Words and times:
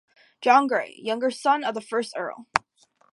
John 0.41 0.65
Grey, 0.65 0.95
younger 0.97 1.29
son 1.29 1.63
of 1.63 1.75
the 1.75 1.79
first 1.81 2.15
Earl. 2.17 2.47